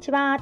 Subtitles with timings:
[0.00, 0.38] ちは。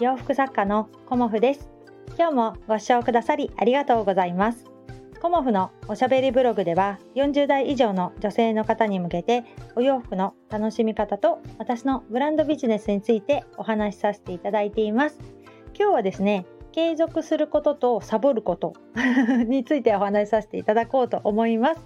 [0.00, 1.68] 洋服作家のコモフです。
[2.16, 4.64] 今日もご視聴くださりありがとうございます。
[5.20, 9.44] コモフのおしゃべりブログでは40代以上の女性の方に向けて
[9.76, 15.18] お洋服の楽しみ方と私のブランドビジネスについてお話しさせていただいています。
[15.78, 18.72] 今日はですね継続することとサボること
[19.46, 21.80] についてお話しさせていただこうと思います。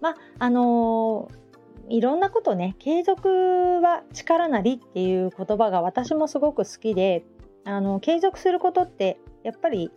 [0.00, 1.43] まああのー
[1.88, 3.28] いろんなことね継続
[3.82, 7.24] は力なりっていう言葉が私もすごく好きで
[7.64, 9.90] あの継続することってやっぱり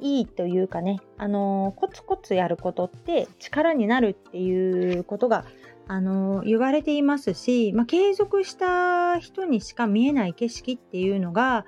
[0.00, 5.44] いいというかねあのコツコツやることって力になるっていうことが
[5.86, 11.66] あの言われていますし、まあ、継続した人にしか見えない景色っていうのが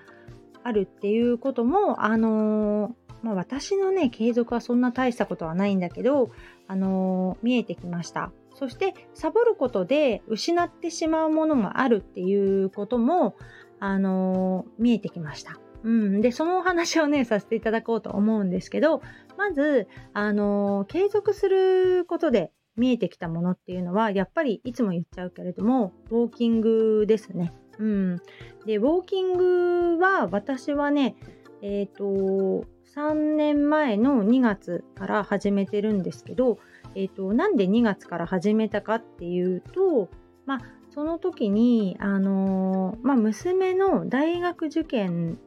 [0.62, 6.30] あるっていうこともあのまあ、私のね継続はそんな大したことはないんだけど
[6.68, 8.30] あの見えてきました。
[8.58, 13.36] そしてサボることで失ってしまうものもあるっていうことも、
[13.78, 15.60] あのー、見えてきました。
[15.82, 19.02] うん、でそのお話をねさせていただこうと思うんですけど
[19.36, 27.52] まず、あのー、継続することで見えてきたものっていうのはやっぱりいつも言っちゃうけれどもウォーキングですね。
[27.78, 28.16] うん、
[28.64, 31.14] でウォーキングは私はね
[31.62, 36.58] えっ、ー、と3年前の2月から始めてるんですけど
[36.96, 40.08] えーと、なんで2月から始めたかっていうと、
[40.46, 45.38] まあ、その時に、あのー、まあ、娘の大学受験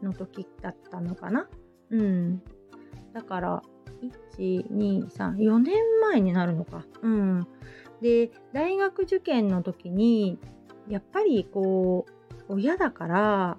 [0.00, 1.48] の時だったのかな？
[1.90, 2.40] うん。
[3.12, 3.62] だから、
[4.38, 6.84] 1、2、3、4年前になるのか。
[7.02, 7.48] うん。
[8.00, 10.38] で、大学受験の時に、
[10.88, 12.06] やっぱりこ
[12.48, 13.58] う、親だから、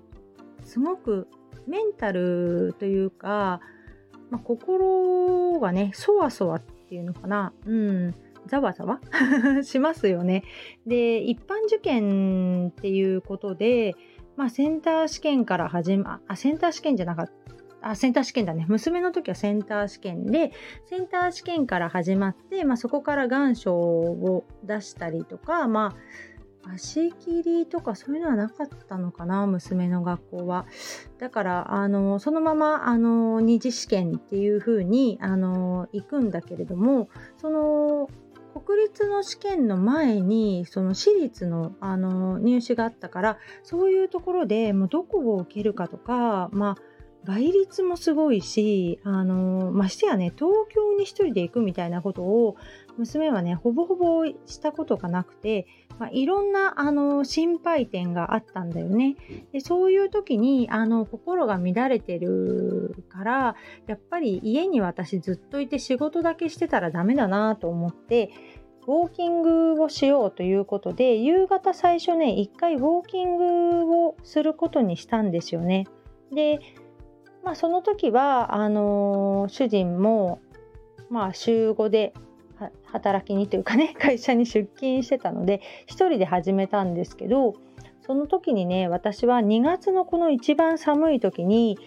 [0.63, 1.27] すごく
[1.67, 3.59] メンタルというか、
[4.29, 7.53] まあ、心がね、そわそわっていうのかな。
[7.65, 8.15] うん。
[8.47, 9.01] ざわざわ？
[9.63, 10.43] しますよね。
[10.85, 13.95] で、一般受験っていうことで、
[14.37, 17.25] まあ、センター試験から始ま、あ、センター試験じゃなかっ
[17.81, 17.89] た。
[17.89, 18.65] あ、センター試験だね。
[18.69, 20.51] 娘の時はセンター試験で、
[20.85, 25.95] センター試験から始まって、まあ、そこから願書を出したりとか、まあ、
[26.73, 30.65] 足切りとかそういうのはなかったのかな娘の学校は。
[31.19, 38.09] だからあのそのままあの二次試験っていう風にあの行くんだけれどもその
[38.65, 46.97] 国立の試験の前にその私立のあの入試があったからそういうところでもうどこを受けるかとかまあ
[47.27, 52.55] 倍率もすごいし、あのましてやね、東京に一人で行くみたいなことを、
[52.97, 55.67] 娘はね、ほぼほぼしたことがなくて、
[55.99, 59.15] まあ、いろんな、あの心配点があったんだよね。
[59.51, 63.55] でそういう時に、あの、心が乱れてるから、
[63.87, 68.31] やっぱり家に私ずっといて仕事だけしてたらダメだなと思って、
[68.87, 75.87] ウォーキングをしようということで、夕方最初ね、一回ウォーキングをすることにしたんですよね。
[76.33, 76.59] で、
[77.43, 80.39] まあ、その時はあの、主人も、
[81.09, 82.13] まあ、週5で
[82.85, 87.55] 働きにというかね 会社に出勤してたので1人で始めたんですけど
[88.01, 91.77] その時にね私は2月のこの一番寒い時に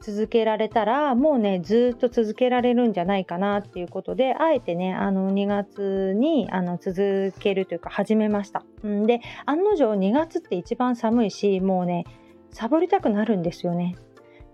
[0.00, 8.64] 続けられたらもうねずっと続けられるんじゃないかなっていうことであえてねあの2月にあの続けるというか始めました。
[8.86, 12.04] んで案の定2月って一番寒いしもうね
[12.50, 13.96] サボりたくなるんですよね。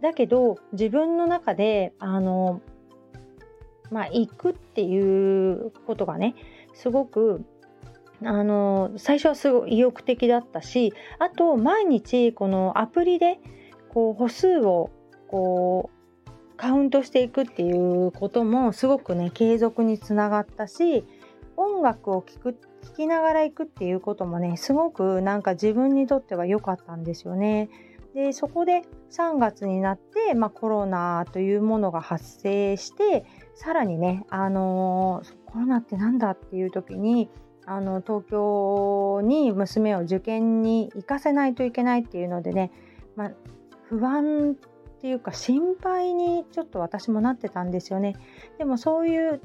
[0.01, 2.61] だけど自分の中であの
[3.91, 6.35] まあ行くっていうことがね
[6.75, 7.45] すごく
[8.23, 13.39] あの最初はすごい意欲的だったしあと毎日このアプリで
[13.93, 14.91] こう歩数を
[15.29, 15.91] こ
[16.27, 21.05] うカウントしていくっていうこともすごくね継続につながったし
[21.57, 27.71] 音楽を聴く聴きながら行くっていうこともねすごくなんか自分にとっては良かったんですよね。
[28.15, 37.31] でそこで3月になって、まあ、コロナというものが発生してさらにね、あのー、コロナってなんだっていう時に
[37.67, 42.71] あの東京に娘を受験に行かせないといけないっていうのでね、
[43.17, 43.31] まあ、
[43.89, 48.17] 不安っていうか心配にちょっと私もなってたんですよね。
[48.59, 49.41] でもそういう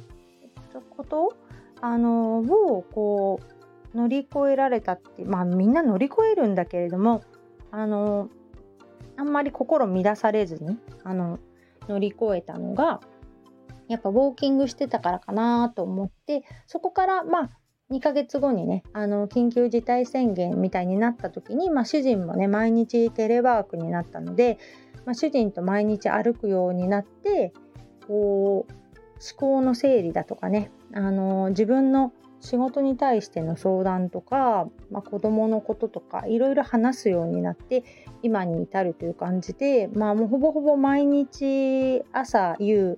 [0.96, 1.36] こと
[1.82, 3.40] あのをこ
[3.94, 7.24] う乗り越えられたってまあみんな乗り越えるんだけれども
[7.72, 8.30] あの
[9.18, 11.40] あんまり心乱されずにあの
[11.88, 13.02] 乗り越えたのが
[13.90, 17.50] やっぱウォーキングしてたからかなと思ってそこからまあ
[17.92, 24.60] 2ヶ月後にねあの緊急事態宣言みたいになった時に、まあ、主人もね毎日テレワークになったので、
[25.06, 27.52] まあ、主人と毎日歩くようになって
[28.08, 37.84] こう思考の整理だとかねあの自分の仕事に対しての相談とか、まあ、子供のこととかいろいろ話すようになって
[38.22, 42.98] 今に至るという感じで、まあ、もうほぼほぼ毎日朝夕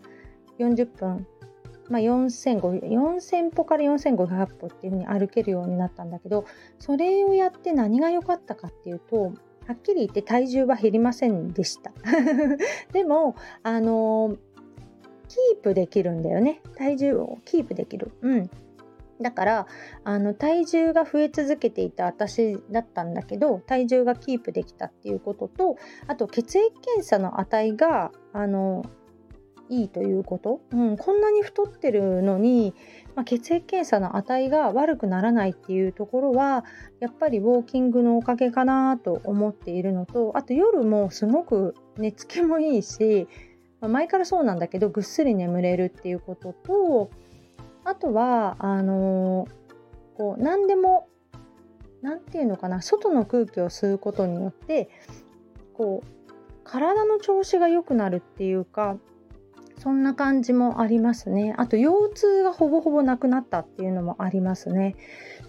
[0.64, 1.28] 40分、
[1.90, 6.46] まあ、4000歩から4500歩っていうふうに歩けるようになったんだけど
[6.80, 9.34] それをやって何が良かったかっていうと
[9.68, 11.92] はっきり言って体重は減りませんでした。
[12.92, 14.36] でもあの
[15.28, 16.62] キープできるんだよね。
[16.76, 18.12] 体重をキープできる。
[18.22, 18.50] うん。
[19.22, 19.68] だから
[20.04, 25.78] あの体重が増え続けていた私だったんだけど体重がキープできたっていうことと
[26.08, 28.84] あと血液検査の値があの
[29.72, 32.74] いいということ、うん、こんなに太ってるのに、
[33.16, 36.66] まあ、血液検査の値が悪くならないっていうところは
[37.00, 43.30] やっぱりウォーキングのおかげかなと思っているのとあと夜もすごく寝つきもいいし、
[43.80, 47.10] まあ、前からそうなんだけどぐっすり眠れるっていうことと
[47.86, 51.08] あとはあのー、こう何でも
[52.02, 54.90] 何て言うのかな外の空気を吸うことによって
[55.74, 56.22] こう
[56.66, 58.98] 体の調子が良くなるっていうか
[59.82, 61.56] そんな感じもありますね。
[61.58, 64.96] あと腰痛がほぼほぼなくなったっていうのもありますね。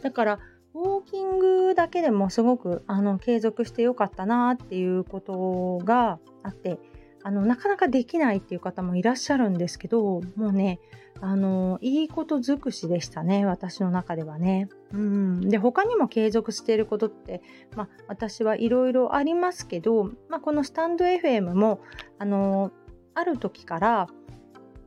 [0.01, 0.39] だから
[0.73, 6.79] ウォーキングだけでもすごくあの継続してよかったなっていうことがあって
[7.23, 10.81] あのなかなかできないっていう方もいらっしゃるんですけどもうね
[11.21, 14.71] あのいいこと尽くしでしたね私の中ではね。
[14.93, 17.43] うんで他にも継続していることって、
[17.77, 21.81] まあ、私はいろいろありますけど、まあ、このスタンド FM も
[22.19, 22.73] あの
[23.15, 24.09] ある時から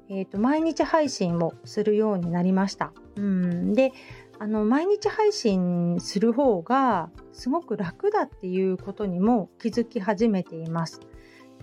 [0.10, 2.94] えーと、毎日配信をするようになりました。
[3.16, 3.92] うんで
[4.38, 11.00] あの毎日配信する方がすごく楽だっていうことにも気づき始めています。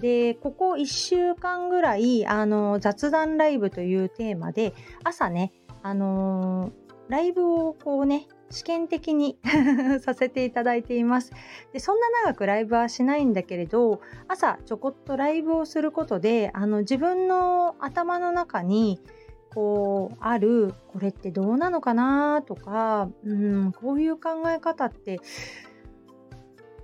[0.00, 4.72] でここ1週間ぐらいあの雑談ライブというテーマで
[5.04, 6.72] 朝ねあの
[7.08, 9.38] ライブをこうね試験的に
[10.00, 11.32] させていただいています。
[11.72, 19.00] でそんな長くライブはしないんだけれど朝ちょこっとライブをすることであの自分の頭の中に
[19.54, 25.20] こうあるこれってどうなのかなとかうんこういう考え方って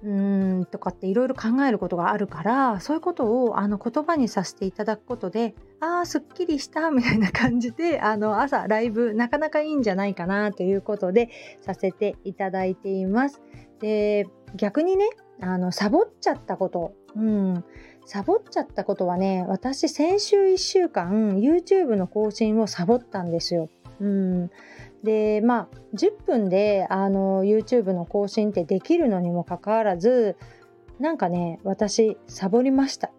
[0.03, 11.31] うんとかっていろいろ考えることがあるからそういうことをあの言葉にさせていただくことでああすっきりしたみたいな感じであの朝ライブなかなかいいんじゃないかなということで
[11.61, 13.41] させていただいています。
[13.81, 14.27] で
[14.57, 15.09] 逆にね
[15.41, 17.65] あのサボっちゃったこと、うん、
[18.07, 23.69] サボっちゃったことはね私先週1週間 YouTube の更新をサボったんですよ。
[24.01, 24.51] うん
[25.03, 30.37] でまあ10分であの YouTube の更新ってできるのにもかかわらず
[31.01, 33.11] なんかね私サボりました。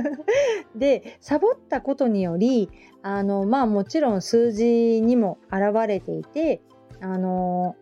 [0.76, 2.70] でサボったことにより
[3.02, 6.60] あのまあもちろん数字にも表れていて
[7.00, 7.76] あの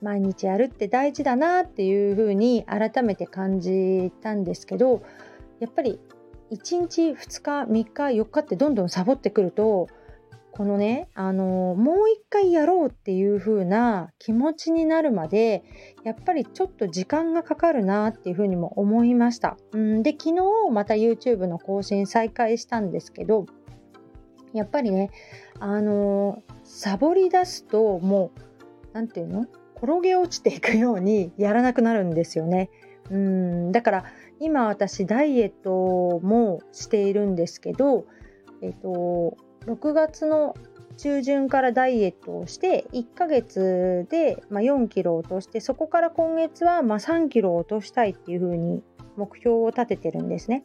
[0.00, 5.02] 毎日やるって大事だなっていうふうに改めて感じたんですけど
[5.60, 6.00] やっぱり
[6.50, 9.88] 1日2日3日4日ってどんどんサボってくると
[10.54, 15.64] このね、あのもう一回やろうっていう風な気持ちになるまで、
[16.04, 19.56] やっぱりちょっと時間がかかるなっていう風にも思いました。
[19.72, 23.46] うん、で、昨日また YouTube の更新再開したんですけど、
[24.52, 25.10] やっぱりね、
[25.58, 28.40] あのサボり出すともう、
[28.92, 29.46] 何て言うの？
[29.76, 32.70] 転げ落ちていくようにやらなくなるんですよね。
[33.10, 34.04] うんだから
[34.38, 38.04] 今私ダイエットもしているんですけど、
[38.60, 40.54] えっと、6月の
[40.96, 48.82] 中旬からダイエットをして1ヶ月で、4キロ落としてそこから今月は3キロ落としたいっていう風に
[49.16, 50.64] 目標を立ててるんですね。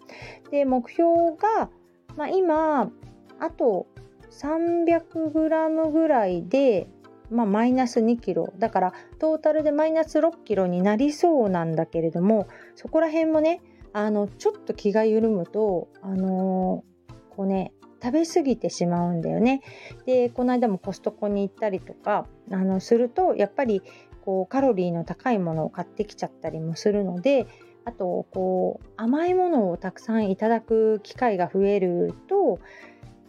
[0.51, 1.69] で目標が、
[2.15, 2.91] まあ、今
[3.39, 3.87] あと
[4.31, 6.87] 300g ぐらいで、
[7.29, 13.61] まあ、マイナス2キロだからトータルでマイナス6キロになりそうなんだけれどもそこら辺もね
[13.93, 19.61] あのちょっと気が緩むとあのー、こうね食べ過ぎてしまうんだよね。
[20.05, 23.81] でこの間もコストコに行ったりとかあのするとやっぱり
[24.25, 27.47] こうカロリーの高いものを買ってきちゃったりもするので
[27.85, 32.59] あとこう甘いものをたくさんいただく機会が増えると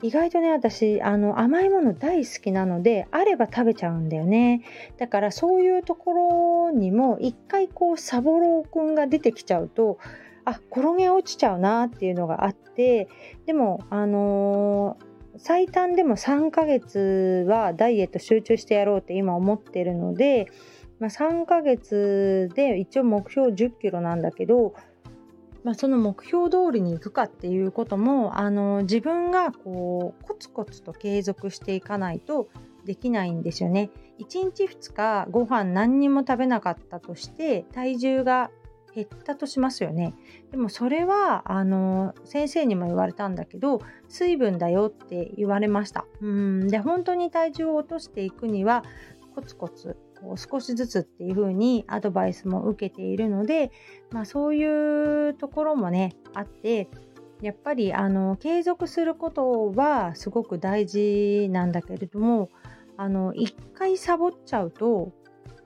[0.03, 4.63] 意外とね私あの甘いもの大好きなのであれば食べちゃうんだよね
[4.97, 9.99] だからそういうところにも一回こうサボろうくんが出てきちゃうと
[10.49, 13.09] あ転げ落ちちゃうなっていうのがあって
[13.47, 20.47] でもあのー、最短でも3ヶ月はダイエット集中してやろうって今思ってるので、
[21.01, 24.75] まあ、3ヶ月で一応目標10キロなんだけど、
[25.65, 32.49] まあ、その目標通りにいくかっていうことも、あのー、自分がこうコツコツと継続していかないと
[32.87, 33.91] できないんですよね。
[34.19, 38.51] 1日2日ご飯何にも食べなかったとして体重が
[38.95, 40.15] 減ったとしますよね。
[40.51, 46.07] でもそれはあの先生にも言われたんだけど水分だよって言われました。
[46.21, 48.85] うんで本当に体重を落としていくには
[49.35, 53.71] コツコツこう少しずつっていう風にアドバイスも受けているので、
[54.11, 56.89] まあ、そういうところもねあって
[57.41, 62.49] やっぱりあの継続することはすごく大事なんだけれども
[62.97, 65.13] あの一回サボっちゃうと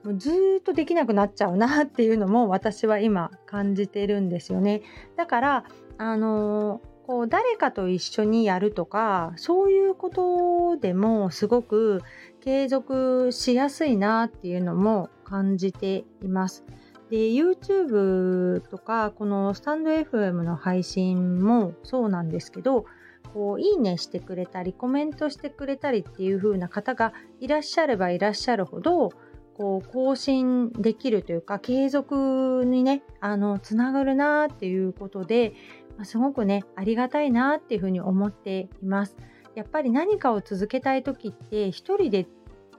[0.03, 4.81] もうずっとできなくなっちゃうなっていうのも私は今感じてるんですよね。
[5.15, 5.65] だから
[5.97, 12.01] あのこう誰かと一緒にやるとかそういうことでもすごく
[12.41, 16.63] 継続しやすいなっていうのも感じています。
[17.09, 22.85] で YouTube とかこのスタンド FM の配信もそうなんですけど
[23.33, 29.11] こういいねしてくれたりコメントしてくれたりっていう風な方がいらっしゃればいらっしゃるほど
[29.57, 35.53] こう更新できるというか継続にねあのつながるなっていうことで、
[35.97, 39.15] まあ、すごくねありがたいなっていうふうに思っています。
[39.55, 42.27] やっぱり何かを続けたい時って一人で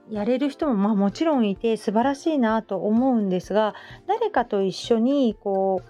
[0.09, 3.73] やれる人もまあもちろんいて素晴らしいなと思うんですが
[4.07, 5.89] 誰かと一緒にこう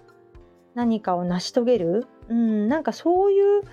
[0.75, 3.63] 何かを成し遂げる、うん、なんかそういう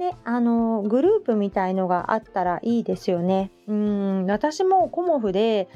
[0.00, 3.50] ね、あのグループみたいのがあったらいいですよね。
[3.68, 5.68] うん私もコモフで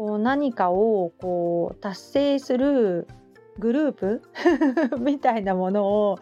[0.00, 3.06] こう何かをこう達成する
[3.58, 4.22] グループ？
[4.98, 6.18] みたいなものを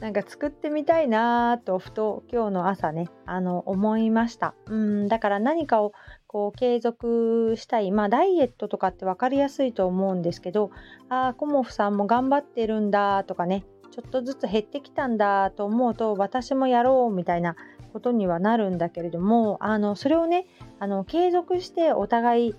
[0.00, 4.56] なんか作ってみたいなとふと今日の朝ねあの思いました。
[4.66, 5.92] うんだから何かを
[6.26, 7.92] こう継続したい。
[7.92, 10.72] まあダイエットとかって分かりやすいと思うんですけど
[11.08, 17.54] ああコモフさんも頑張ってるんだとかねちょっとずつ減ってきたんだと思うと私もやろうみたいな
[17.92, 20.46] ことにはなるんだけれどもあのそれをね
[20.80, 22.54] あの継続してお互い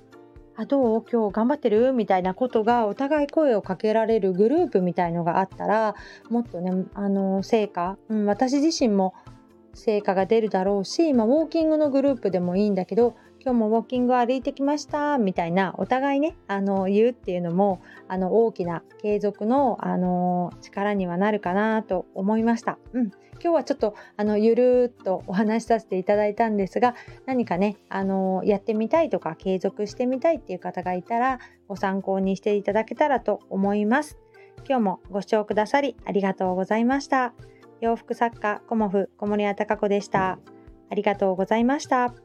[0.57, 1.03] あどう？
[1.11, 1.91] 今日頑張ってる？
[1.91, 5.95] みたいなことがお互い声をかけられるグループみたいのがあったら
[6.29, 9.13] もっとねあの成果、うん、私自身も
[9.73, 13.15] 成果が出るだろうし、まあ、ウォーキングのグループでもいいんだけど
[13.45, 22.79] 今日もウォーキング歩いてきましたみたいなお互いねあの言うっていうのもあの大きな継続のあの力にはなるかなと思いました。
[22.93, 26.95] うん、今日はちょっとあのゆるっとお話しさせていただいたんですが
[27.27, 31.37] 何かねあのやってみたいとか継続してみたいっていう方がいたら
[31.67, 34.17] ご参考にしていただけたらと思います。
[34.67, 37.35] 今日もご視聴くださりありがとうございました。
[37.79, 40.39] 洋服作家コモフ小森屋隆子でした。
[40.89, 42.24] ありがとうございました。